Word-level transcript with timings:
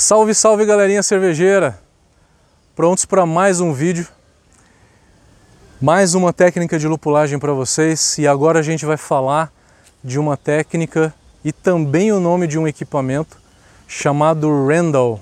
Salve, 0.00 0.32
salve 0.32 0.64
galerinha 0.64 1.02
cervejeira! 1.02 1.76
Prontos 2.76 3.04
para 3.04 3.26
mais 3.26 3.60
um 3.60 3.72
vídeo, 3.72 4.06
mais 5.80 6.14
uma 6.14 6.32
técnica 6.32 6.78
de 6.78 6.86
lupulagem 6.86 7.36
para 7.36 7.52
vocês 7.52 8.16
e 8.16 8.24
agora 8.24 8.60
a 8.60 8.62
gente 8.62 8.86
vai 8.86 8.96
falar 8.96 9.52
de 10.04 10.16
uma 10.16 10.36
técnica 10.36 11.12
e 11.44 11.50
também 11.50 12.12
o 12.12 12.20
nome 12.20 12.46
de 12.46 12.56
um 12.56 12.68
equipamento 12.68 13.38
chamado 13.88 14.68
Randall. 14.68 15.20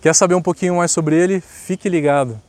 Quer 0.00 0.14
saber 0.14 0.36
um 0.36 0.42
pouquinho 0.42 0.76
mais 0.76 0.92
sobre 0.92 1.16
ele? 1.16 1.40
Fique 1.40 1.88
ligado! 1.88 2.40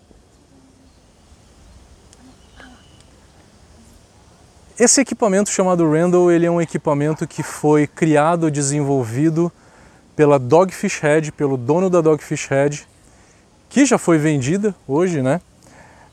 Esse 4.77 5.01
equipamento 5.01 5.49
chamado 5.49 5.91
Randall, 5.91 6.31
ele 6.31 6.45
é 6.45 6.51
um 6.51 6.61
equipamento 6.61 7.25
que 7.25 7.41
foi 7.41 7.87
criado, 7.87 8.51
desenvolvido 8.51 9.51
pela 10.15 10.37
Dogfish 10.37 10.99
Head, 10.99 11.31
pelo 11.31 11.57
dono 11.57 11.89
da 11.89 12.01
Dogfish 12.01 12.47
Head, 12.47 12.87
que 13.69 13.85
já 13.85 13.97
foi 13.97 14.17
vendida 14.17 14.75
hoje, 14.87 15.21
né? 15.21 15.41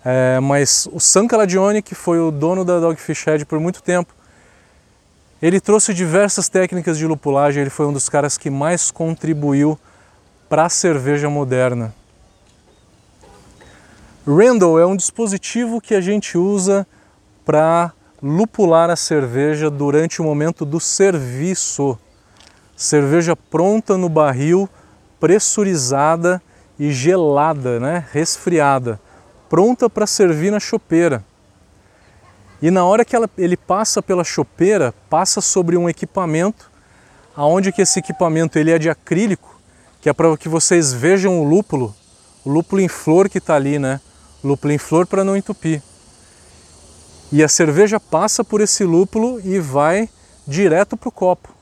É, 0.05 0.39
mas 0.41 0.89
o 0.93 1.01
Sam 1.01 1.27
Caladione, 1.27 1.83
que 1.83 1.95
foi 1.95 2.21
o 2.21 2.31
dono 2.31 2.65
da 2.65 2.79
Dogfish 2.79 3.25
Head 3.25 3.45
por 3.45 3.59
muito 3.59 3.83
tempo, 3.83 4.13
ele 5.41 5.61
trouxe 5.61 5.93
diversas 5.95 6.49
técnicas 6.49 6.99
de 6.99 7.07
lupulagem, 7.07 7.61
ele 7.61 7.71
foi 7.71 7.87
um 7.87 7.93
dos 7.93 8.09
caras 8.09 8.37
que 8.37 8.51
mais 8.51 8.91
contribuiu 8.91 9.79
para 10.49 10.65
a 10.65 10.69
cerveja 10.69 11.29
moderna. 11.29 11.95
Randall 14.27 14.79
é 14.79 14.87
um 14.87 14.97
dispositivo 14.97 15.81
que 15.81 15.95
a 15.95 16.01
gente 16.01 16.37
usa 16.37 16.87
para 17.45 17.93
lupular 18.23 18.91
a 18.91 18.97
cerveja 18.97 19.71
durante 19.71 20.21
o 20.21 20.25
momento 20.25 20.65
do 20.65 20.81
serviço 20.81 21.99
cerveja 22.79 23.35
pronta 23.35 23.99
no 23.99 24.09
barril, 24.09 24.69
pressurizada 25.19 26.41
e 26.79 26.93
gelada, 26.93 27.81
né? 27.81 28.07
resfriada, 28.13 29.01
pronta 29.51 29.91
para 29.91 30.07
servir 30.07 30.53
na 30.53 30.61
chopeira. 30.61 31.25
E 32.63 32.71
na 32.71 32.85
hora 32.85 33.05
que 33.05 33.17
ela, 33.17 33.29
ele 33.37 33.57
passa 33.57 34.01
pela 34.01 34.23
chopeira, 34.23 34.95
passa 35.11 35.41
sobre 35.41 35.77
um 35.77 35.89
equipamento, 35.89 36.71
aonde 37.37 37.73
que 37.73 37.83
esse 37.83 37.99
equipamento 37.99 38.59
ele 38.59 38.71
é 38.71 38.79
de 38.79 38.89
acrílico, 38.89 39.61
que 40.01 40.09
é 40.09 40.13
para 40.13 40.37
que 40.37 40.49
vocês 40.49 40.93
vejam 40.93 41.41
o 41.41 41.45
lúpulo, 41.45 41.95
o 42.45 42.51
lúpulo 42.51 42.81
em 42.81 42.89
flor 42.89 43.29
que 43.29 43.39
está 43.39 43.57
ali, 43.57 43.79
né? 43.79 44.01
Lúpulo 44.43 44.73
em 44.73 44.79
flor 44.79 45.05
para 45.05 45.25
não 45.25 45.37
entupir. 45.37 45.83
E 47.33 47.43
a 47.43 47.49
cerveja 47.49 47.99
passa 47.99 48.45
por 48.45 48.61
esse 48.61 48.85
lúpulo 48.85 49.41
e 49.45 49.59
vai 49.59 50.09
direto 50.47 50.97
para 50.97 51.09
o 51.09 51.13
copo. 51.13 51.58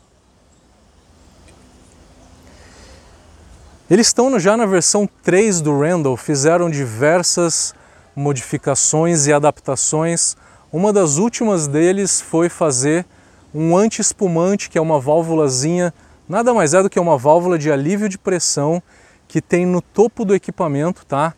Eles 3.88 4.08
estão 4.08 4.36
já 4.36 4.56
na 4.56 4.66
versão 4.66 5.08
3 5.22 5.60
do 5.60 5.78
Randall, 5.78 6.16
fizeram 6.16 6.68
diversas 6.68 7.72
modificações 8.16 9.28
e 9.28 9.32
adaptações. 9.32 10.36
Uma 10.72 10.92
das 10.92 11.18
últimas 11.18 11.68
deles 11.68 12.20
foi 12.20 12.48
fazer 12.48 13.06
um 13.54 13.76
anti-espumante, 13.76 14.68
que 14.68 14.76
é 14.76 14.80
uma 14.80 14.98
válvulazinha, 14.98 15.94
nada 16.28 16.52
mais 16.52 16.74
é 16.74 16.82
do 16.82 16.90
que 16.90 16.98
uma 16.98 17.16
válvula 17.16 17.56
de 17.56 17.70
alívio 17.70 18.08
de 18.08 18.18
pressão 18.18 18.82
que 19.28 19.40
tem 19.40 19.64
no 19.64 19.80
topo 19.80 20.24
do 20.24 20.34
equipamento, 20.34 21.06
tá? 21.06 21.32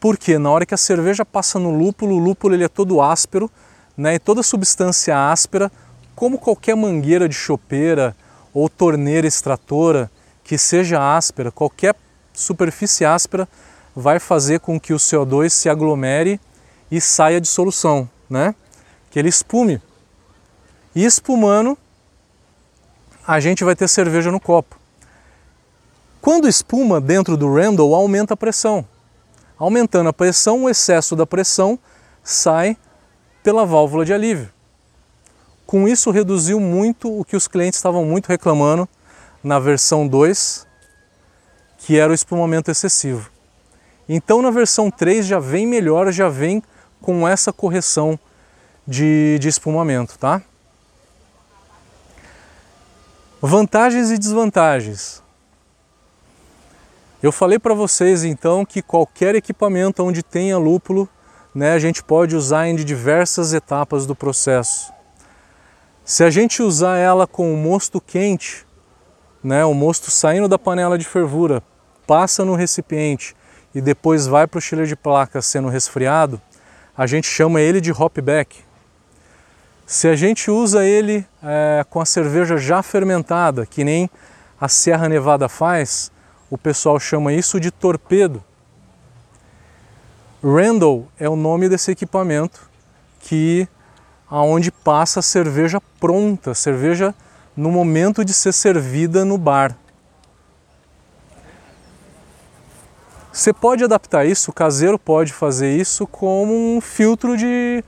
Porque 0.00 0.38
na 0.38 0.50
hora 0.50 0.64
que 0.64 0.72
a 0.72 0.78
cerveja 0.78 1.26
passa 1.26 1.58
no 1.58 1.70
lúpulo, 1.70 2.14
o 2.14 2.18
lúpulo 2.18 2.54
ele 2.54 2.64
é 2.64 2.68
todo 2.68 3.02
áspero, 3.02 3.50
né? 3.94 4.14
E 4.14 4.18
toda 4.18 4.42
substância 4.42 5.30
áspera, 5.30 5.70
como 6.16 6.38
qualquer 6.38 6.74
mangueira 6.74 7.28
de 7.28 7.34
chopeira 7.34 8.16
ou 8.54 8.70
torneira 8.70 9.26
extratora, 9.26 10.10
que 10.50 10.58
seja 10.58 11.16
áspera, 11.16 11.52
qualquer 11.52 11.94
superfície 12.34 13.04
áspera 13.04 13.48
vai 13.94 14.18
fazer 14.18 14.58
com 14.58 14.80
que 14.80 14.92
o 14.92 14.96
CO2 14.96 15.48
se 15.48 15.68
aglomere 15.68 16.40
e 16.90 17.00
saia 17.00 17.40
de 17.40 17.46
solução, 17.46 18.10
né? 18.28 18.52
Que 19.12 19.20
ele 19.20 19.28
espume. 19.28 19.80
E 20.92 21.04
espumando, 21.04 21.78
a 23.24 23.38
gente 23.38 23.62
vai 23.62 23.76
ter 23.76 23.86
cerveja 23.86 24.32
no 24.32 24.40
copo. 24.40 24.76
Quando 26.20 26.48
espuma 26.48 27.00
dentro 27.00 27.36
do 27.36 27.54
Randall, 27.54 27.94
aumenta 27.94 28.34
a 28.34 28.36
pressão. 28.36 28.84
Aumentando 29.56 30.08
a 30.08 30.12
pressão, 30.12 30.64
o 30.64 30.68
excesso 30.68 31.14
da 31.14 31.24
pressão 31.24 31.78
sai 32.24 32.76
pela 33.40 33.64
válvula 33.64 34.04
de 34.04 34.12
alívio. 34.12 34.50
Com 35.64 35.86
isso, 35.86 36.10
reduziu 36.10 36.58
muito 36.58 37.20
o 37.20 37.24
que 37.24 37.36
os 37.36 37.46
clientes 37.46 37.78
estavam 37.78 38.04
muito 38.04 38.26
reclamando 38.26 38.88
na 39.42 39.58
versão 39.58 40.06
2, 40.06 40.66
que 41.78 41.98
era 41.98 42.10
o 42.10 42.14
espumamento 42.14 42.70
excessivo. 42.70 43.30
Então 44.08 44.42
na 44.42 44.50
versão 44.50 44.90
3 44.90 45.26
já 45.26 45.38
vem 45.38 45.66
melhor, 45.66 46.10
já 46.12 46.28
vem 46.28 46.62
com 47.00 47.26
essa 47.26 47.52
correção 47.52 48.18
de, 48.86 49.38
de 49.38 49.48
espumamento, 49.48 50.18
tá? 50.18 50.42
Vantagens 53.40 54.10
e 54.10 54.18
desvantagens. 54.18 55.22
Eu 57.22 57.32
falei 57.32 57.58
para 57.58 57.74
vocês 57.74 58.24
então 58.24 58.64
que 58.64 58.82
qualquer 58.82 59.34
equipamento 59.34 60.02
onde 60.02 60.22
tenha 60.22 60.58
lúpulo, 60.58 61.08
né, 61.54 61.72
a 61.72 61.78
gente 61.78 62.02
pode 62.02 62.34
usar 62.34 62.66
em 62.66 62.76
diversas 62.76 63.52
etapas 63.52 64.06
do 64.06 64.14
processo. 64.14 64.92
Se 66.04 66.24
a 66.24 66.30
gente 66.30 66.62
usar 66.62 66.96
ela 66.96 67.26
com 67.26 67.52
o 67.52 67.56
mosto 67.56 68.00
quente, 68.00 68.66
né, 69.42 69.64
o 69.64 69.74
mosto 69.74 70.10
saindo 70.10 70.48
da 70.48 70.58
panela 70.58 70.98
de 70.98 71.04
fervura, 71.04 71.62
passa 72.06 72.44
no 72.44 72.54
recipiente 72.54 73.34
e 73.74 73.80
depois 73.80 74.26
vai 74.26 74.46
para 74.46 74.58
o 74.58 74.60
chiller 74.60 74.86
de 74.86 74.96
placa 74.96 75.40
sendo 75.40 75.68
resfriado, 75.68 76.40
a 76.96 77.06
gente 77.06 77.26
chama 77.26 77.60
ele 77.60 77.80
de 77.80 77.92
hopback. 77.92 78.62
Se 79.86 80.06
a 80.08 80.14
gente 80.14 80.50
usa 80.50 80.84
ele 80.84 81.26
é, 81.42 81.84
com 81.88 82.00
a 82.00 82.04
cerveja 82.04 82.56
já 82.56 82.82
fermentada, 82.82 83.66
que 83.66 83.82
nem 83.82 84.10
a 84.60 84.68
Serra 84.68 85.08
Nevada 85.08 85.48
faz, 85.48 86.12
o 86.50 86.58
pessoal 86.58 87.00
chama 87.00 87.32
isso 87.32 87.58
de 87.58 87.70
torpedo. 87.70 88.42
Randall 90.42 91.08
é 91.18 91.28
o 91.28 91.36
nome 91.36 91.68
desse 91.68 91.90
equipamento 91.90 92.68
que 93.20 93.68
aonde 94.28 94.70
passa 94.70 95.20
cerveja 95.20 95.80
pronta, 95.98 96.54
cerveja 96.54 97.14
no 97.56 97.70
momento 97.70 98.24
de 98.24 98.32
ser 98.32 98.52
servida 98.52 99.24
no 99.24 99.36
bar. 99.36 99.76
Você 103.32 103.52
pode 103.52 103.84
adaptar 103.84 104.26
isso, 104.26 104.50
o 104.50 104.54
caseiro 104.54 104.98
pode 104.98 105.32
fazer 105.32 105.74
isso 105.74 106.06
como 106.06 106.76
um 106.76 106.80
filtro 106.80 107.36
de 107.36 107.84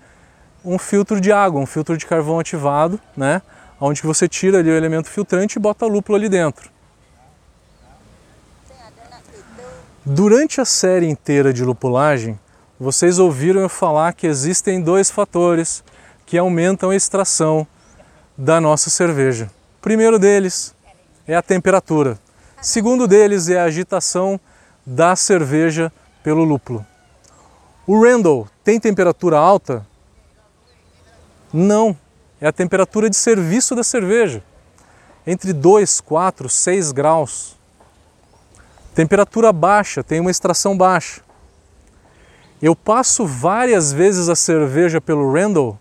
um 0.65 0.79
filtro 0.79 1.21
de 1.21 1.33
água, 1.33 1.61
um 1.61 1.67
filtro 1.67 1.97
de 1.97 2.07
carvão 2.07 2.39
ativado, 2.39 3.01
né? 3.17 3.43
Onde 3.81 4.03
você 4.03 4.29
tira 4.29 4.59
ali 4.59 4.71
o 4.71 4.77
elemento 4.77 5.11
filtrante 5.11 5.59
e 5.59 5.61
bota 5.61 5.85
lúpulo 5.87 6.17
ali 6.17 6.29
dentro. 6.29 6.71
Durante 10.05 10.61
a 10.61 10.65
série 10.65 11.09
inteira 11.09 11.53
de 11.53 11.65
lupulagem, 11.65 12.39
vocês 12.79 13.19
ouviram 13.19 13.61
eu 13.61 13.69
falar 13.69 14.13
que 14.13 14.27
existem 14.27 14.81
dois 14.81 15.11
fatores 15.11 15.83
que 16.27 16.39
aumentam 16.39 16.91
a 16.91 16.97
extração 16.97 17.67
da 18.37 18.61
nossa 18.61 18.91
cerveja. 18.91 19.51
Primeiro 19.81 20.19
deles 20.19 20.75
é 21.27 21.35
a 21.35 21.43
temperatura. 21.43 22.19
Segundo 22.61 23.07
deles 23.07 23.49
é 23.49 23.59
a 23.59 23.65
agitação 23.65 24.39
da 24.87 25.17
cerveja 25.17 25.93
pelo 26.23 26.45
lúpulo. 26.45 26.85
O 27.87 28.03
Randall 28.03 28.49
tem 28.63 28.79
temperatura 28.79 29.39
alta? 29.39 29.87
Não, 31.53 31.97
é 32.41 32.47
a 32.47 32.53
temperatura 32.53 33.11
de 33.11 33.17
serviço 33.17 33.75
da 33.75 33.85
cerveja, 33.85 34.43
entre 35.27 35.53
2, 35.53 36.01
4, 36.01 36.49
6 36.49 36.93
graus. 36.93 37.57
Temperatura 38.95 39.53
baixa, 39.53 40.03
tem 40.03 40.21
uma 40.21 40.31
extração 40.31 40.77
baixa. 40.77 41.21
Eu 42.61 42.77
passo 42.77 43.27
várias 43.27 43.93
vezes 43.93 44.29
a 44.29 44.37
cerveja 44.37 45.01
pelo 45.01 45.33
Randall 45.33 45.79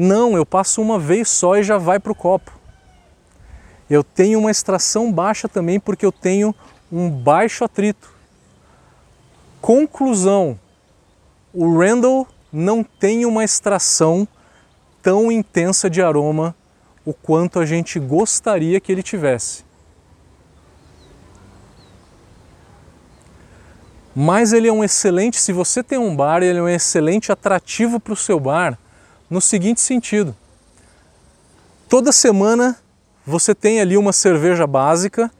não, 0.00 0.36
eu 0.36 0.46
passo 0.46 0.80
uma 0.80 0.96
vez 0.96 1.28
só 1.28 1.56
e 1.56 1.64
já 1.64 1.76
vai 1.76 1.98
para 1.98 2.12
o 2.12 2.14
copo. 2.14 2.52
Eu 3.90 4.04
tenho 4.04 4.38
uma 4.38 4.48
extração 4.48 5.12
baixa 5.12 5.48
também 5.48 5.80
porque 5.80 6.06
eu 6.06 6.12
tenho 6.12 6.54
um 6.90 7.10
baixo 7.10 7.64
atrito. 7.64 8.08
Conclusão: 9.60 10.56
o 11.52 11.76
Randall 11.76 12.28
não 12.52 12.84
tem 12.84 13.26
uma 13.26 13.42
extração 13.42 14.28
tão 15.02 15.32
intensa 15.32 15.90
de 15.90 16.00
aroma 16.00 16.54
o 17.04 17.12
quanto 17.12 17.58
a 17.58 17.66
gente 17.66 17.98
gostaria 17.98 18.78
que 18.78 18.92
ele 18.92 19.02
tivesse. 19.02 19.64
Mas 24.14 24.52
ele 24.52 24.68
é 24.68 24.72
um 24.72 24.84
excelente, 24.84 25.40
se 25.40 25.52
você 25.52 25.82
tem 25.82 25.98
um 25.98 26.14
bar, 26.14 26.40
ele 26.40 26.60
é 26.60 26.62
um 26.62 26.68
excelente 26.68 27.32
atrativo 27.32 27.98
para 27.98 28.12
o 28.12 28.16
seu 28.16 28.38
bar 28.38 28.78
no 29.30 29.40
seguinte 29.40 29.80
sentido: 29.80 30.34
toda 31.88 32.12
semana 32.12 32.78
você 33.26 33.54
tem 33.54 33.80
ali 33.80 33.96
uma 33.96 34.12
cerveja 34.12 34.66
básica 34.66 35.30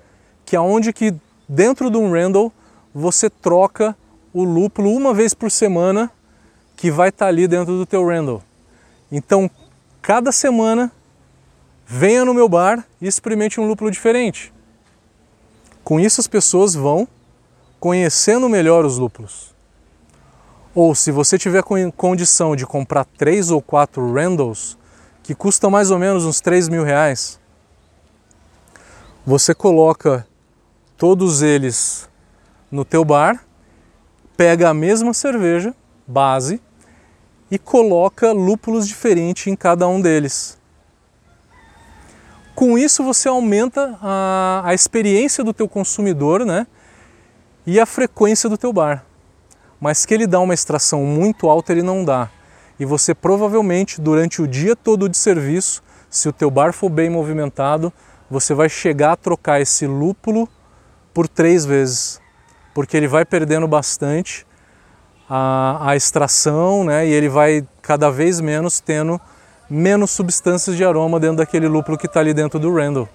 que 0.45 0.57
é 0.57 0.61
onde 0.61 0.93
que 0.93 1.15
dentro 1.49 1.91
de 1.91 1.97
um 1.97 2.11
Randall 2.11 2.53
você 2.95 3.29
troca 3.29 3.97
o 4.33 4.45
lúpulo 4.45 4.91
uma 4.95 5.13
vez 5.13 5.35
por 5.35 5.51
semana 5.51 6.11
que 6.77 6.91
vai 6.91 7.09
estar 7.09 7.27
tá 7.27 7.29
ali 7.29 7.47
dentro 7.47 7.77
do 7.77 7.85
teu 7.85 8.07
Randall. 8.07 8.43
Então, 9.11 9.51
cada 10.01 10.33
semana 10.33 10.93
venha 11.87 12.25
no 12.25 12.35
meu 12.35 12.49
bar 12.49 12.87
e 13.01 13.07
experimente 13.07 13.61
um 13.61 13.67
lúpulo 13.67 13.91
diferente. 13.91 14.53
Com 15.83 15.99
isso 15.99 16.21
as 16.21 16.27
pessoas 16.27 16.75
vão 16.75 17.09
conhecendo 17.81 18.49
melhor 18.49 18.85
os 18.85 18.99
lúpulos. 18.99 19.55
Ou 20.75 20.95
se 20.95 21.11
você 21.11 21.39
tiver 21.39 21.63
condição 21.97 22.55
de 22.55 22.67
comprar 22.67 23.05
três 23.05 23.51
ou 23.51 23.61
quatro 23.61 24.13
Randalls, 24.13 24.77
que 25.23 25.35
custam 25.35 25.71
mais 25.71 25.91
ou 25.91 25.99
menos 25.99 26.25
uns 26.25 26.41
3 26.41 26.69
mil 26.69 26.83
reais, 26.83 27.39
você 29.27 29.55
coloca 29.55 30.27
todos 30.97 31.43
eles 31.43 32.09
no 32.71 32.85
teu 32.85 33.05
bar, 33.05 33.45
pega 34.37 34.71
a 34.71 34.75
mesma 34.75 35.13
cerveja, 35.13 35.75
base, 36.07 36.61
e 37.51 37.59
coloca 37.59 38.33
lúpulos 38.33 38.87
diferentes 38.87 39.47
em 39.47 39.57
cada 39.57 39.87
um 39.89 40.01
deles. 40.01 40.59
Com 42.55 42.77
isso 42.77 43.05
você 43.05 43.29
aumenta 43.29 43.99
a, 44.03 44.63
a 44.65 44.75
experiência 44.75 45.45
do 45.45 45.53
teu 45.53 45.69
consumidor 45.69 46.45
né, 46.45 46.67
e 47.67 47.79
a 47.79 47.87
frequência 47.87 48.49
do 48.49 48.59
teu 48.59 48.73
bar. 48.73 49.05
Mas 49.81 50.05
que 50.05 50.15
ele 50.15 50.27
dá 50.27 50.41
uma 50.41 50.55
extração 50.55 51.05
muito 51.05 51.49
alta, 51.49 51.73
ele 51.73 51.83
não 51.83 52.05
dá. 52.05 52.31
E 52.79 52.85
você 52.85 53.15
provavelmente, 53.15 54.01
durante 54.01 54.41
o 54.41 54.47
dia 54.47 54.75
todo 54.75 55.09
de 55.09 55.17
serviço, 55.17 55.83
se 56.11 56.29
o 56.29 56.33
teu 56.33 56.51
bar 56.51 56.73
for 56.73 56.89
bem 56.89 57.11
movimentado, 57.11 57.93
você 58.31 58.55
vai 58.55 58.69
chegar 58.69 59.13
a 59.13 59.17
trocar 59.17 59.61
esse 59.61 59.87
lúpulo 59.87 60.49
por 61.13 61.27
três 61.27 61.65
vezes, 61.65 62.21
porque 62.75 62.97
ele 62.97 63.09
vai 63.09 63.25
perdendo 63.25 63.67
bastante 63.67 64.47
a, 65.29 65.91
a 65.91 65.97
extração 65.97 66.85
né, 66.85 67.07
e 67.07 67.13
ele 67.13 67.29
vai 67.29 67.67
cada 67.83 68.11
vez 68.11 68.41
menos 68.41 68.81
tendo 68.81 69.21
menos 69.69 70.11
substâncias 70.11 70.77
de 70.77 70.85
aroma 70.85 71.21
dentro 71.21 71.39
daquele 71.39 71.69
lúpulo 71.69 71.99
que 71.99 72.07
está 72.07 72.21
ali 72.21 72.33
dentro 72.33 72.59
do 72.59 72.73
Randall. 72.75 73.09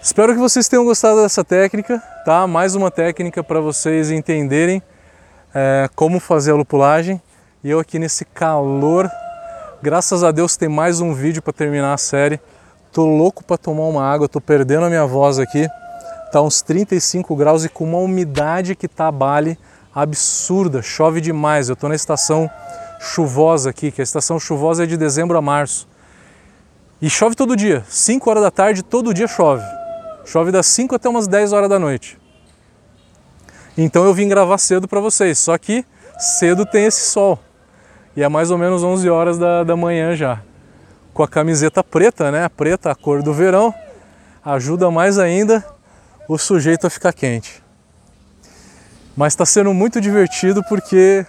Espero 0.00 0.32
que 0.32 0.38
vocês 0.38 0.68
tenham 0.68 0.84
gostado 0.84 1.20
dessa 1.20 1.42
técnica, 1.42 2.00
tá? 2.24 2.46
Mais 2.46 2.76
uma 2.76 2.88
técnica 2.88 3.42
para 3.42 3.60
vocês 3.60 4.12
entenderem 4.12 4.80
é, 5.52 5.90
como 5.96 6.20
fazer 6.20 6.52
a 6.52 6.54
lupulagem. 6.54 7.20
E 7.64 7.70
eu 7.70 7.80
aqui 7.80 7.98
nesse 7.98 8.24
calor, 8.24 9.10
graças 9.82 10.22
a 10.22 10.30
Deus 10.30 10.56
tem 10.56 10.68
mais 10.68 11.00
um 11.00 11.12
vídeo 11.12 11.42
para 11.42 11.52
terminar 11.52 11.94
a 11.94 11.98
série. 11.98 12.40
Tô 12.92 13.04
louco 13.04 13.42
para 13.42 13.58
tomar 13.58 13.86
uma 13.86 14.04
água, 14.04 14.28
tô 14.28 14.40
perdendo 14.40 14.86
a 14.86 14.88
minha 14.88 15.04
voz 15.04 15.40
aqui. 15.40 15.66
Tá 16.30 16.40
uns 16.40 16.62
35 16.62 17.34
graus 17.34 17.64
e 17.64 17.68
com 17.68 17.82
uma 17.82 17.98
umidade 17.98 18.76
que 18.76 18.86
tá 18.86 19.12
absurda, 19.92 20.80
chove 20.80 21.20
demais. 21.20 21.68
Eu 21.68 21.74
tô 21.74 21.88
na 21.88 21.96
estação 21.96 22.48
chuvosa 23.00 23.70
aqui, 23.70 23.90
que 23.90 24.00
a 24.00 24.04
estação 24.04 24.38
chuvosa 24.38 24.84
é 24.84 24.86
de 24.86 24.96
dezembro 24.96 25.36
a 25.36 25.42
março. 25.42 25.88
E 27.02 27.10
chove 27.10 27.34
todo 27.34 27.56
dia, 27.56 27.84
5 27.88 28.30
horas 28.30 28.44
da 28.44 28.50
tarde, 28.50 28.84
todo 28.84 29.12
dia 29.12 29.26
chove. 29.26 29.77
Chove 30.30 30.52
das 30.52 30.66
5 30.66 30.94
até 30.94 31.08
umas 31.08 31.26
10 31.26 31.54
horas 31.54 31.70
da 31.70 31.78
noite. 31.78 32.18
Então 33.78 34.04
eu 34.04 34.12
vim 34.12 34.28
gravar 34.28 34.58
cedo 34.58 34.86
para 34.86 35.00
vocês, 35.00 35.38
só 35.38 35.56
que 35.56 35.86
cedo 36.18 36.66
tem 36.66 36.84
esse 36.84 37.08
sol. 37.08 37.38
E 38.14 38.22
é 38.22 38.28
mais 38.28 38.50
ou 38.50 38.58
menos 38.58 38.84
11 38.84 39.08
horas 39.08 39.38
da, 39.38 39.64
da 39.64 39.74
manhã 39.74 40.14
já. 40.14 40.42
Com 41.14 41.22
a 41.22 41.28
camiseta 41.28 41.82
preta, 41.82 42.30
né? 42.30 42.46
Preta, 42.50 42.90
a 42.90 42.94
cor 42.94 43.22
do 43.22 43.32
verão, 43.32 43.72
ajuda 44.44 44.90
mais 44.90 45.18
ainda 45.18 45.64
o 46.28 46.36
sujeito 46.36 46.86
a 46.86 46.90
ficar 46.90 47.14
quente. 47.14 47.62
Mas 49.16 49.32
está 49.32 49.46
sendo 49.46 49.72
muito 49.72 49.98
divertido 49.98 50.62
porque 50.68 51.24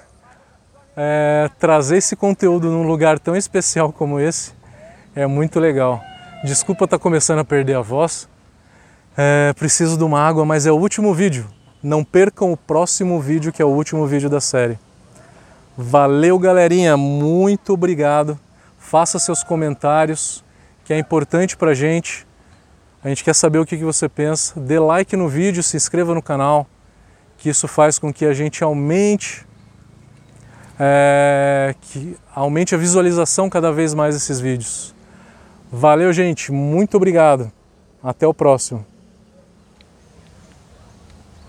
é, 0.97 1.49
trazer 1.57 1.97
esse 1.97 2.17
conteúdo 2.17 2.69
num 2.69 2.83
lugar 2.83 3.17
tão 3.17 3.33
especial 3.33 3.93
como 3.93 4.19
esse 4.19 4.51
é 5.15 5.25
muito 5.25 5.57
legal. 5.57 6.03
Desculpa 6.43 6.83
estar 6.83 6.97
tá 6.97 7.01
começando 7.01 7.39
a 7.39 7.45
perder 7.45 7.75
a 7.75 7.81
voz. 7.81 8.28
É, 9.21 9.51
preciso 9.51 9.97
de 9.97 10.03
uma 10.05 10.21
água, 10.21 10.45
mas 10.45 10.65
é 10.65 10.71
o 10.71 10.77
último 10.77 11.13
vídeo. 11.13 11.45
Não 11.83 12.05
percam 12.05 12.53
o 12.53 12.55
próximo 12.55 13.19
vídeo, 13.19 13.51
que 13.51 13.61
é 13.61 13.65
o 13.65 13.67
último 13.67 14.07
vídeo 14.07 14.29
da 14.29 14.39
série. 14.39 14.79
Valeu, 15.77 16.39
galerinha. 16.39 16.95
Muito 16.95 17.73
obrigado. 17.73 18.39
Faça 18.77 19.19
seus 19.19 19.43
comentários, 19.43 20.41
que 20.85 20.93
é 20.93 20.97
importante 20.97 21.57
para 21.57 21.71
a 21.71 21.73
gente. 21.73 22.25
A 23.03 23.09
gente 23.09 23.21
quer 23.21 23.35
saber 23.35 23.59
o 23.59 23.65
que 23.65 23.75
você 23.75 24.07
pensa. 24.07 24.57
Dê 24.57 24.79
like 24.79 25.13
no 25.17 25.27
vídeo, 25.27 25.61
se 25.63 25.75
inscreva 25.75 26.15
no 26.15 26.21
canal, 26.21 26.65
que 27.37 27.49
isso 27.49 27.67
faz 27.67 27.99
com 27.99 28.13
que 28.13 28.23
a 28.23 28.31
gente 28.31 28.63
aumente 28.63 29.45
é, 30.79 31.75
que 31.81 32.15
aumente 32.33 32.73
a 32.73 32.77
visualização 32.77 33.49
cada 33.49 33.69
vez 33.69 33.93
mais 33.93 34.15
desses 34.15 34.39
vídeos. 34.39 34.95
Valeu, 35.69 36.13
gente, 36.13 36.53
muito 36.53 36.95
obrigado. 36.95 37.51
Até 38.01 38.25
o 38.25 38.33
próximo. 38.33 38.85